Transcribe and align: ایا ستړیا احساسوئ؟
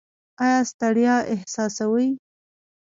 ایا 0.43 0.59
ستړیا 0.71 1.15
احساسوئ؟ 1.33 2.07